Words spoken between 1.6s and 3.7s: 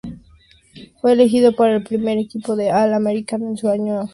en el primer equipo All-American en su